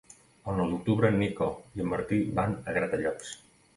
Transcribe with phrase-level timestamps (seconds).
[0.53, 3.31] El nou d'octubre en Nico i en Martí van a Gratallops.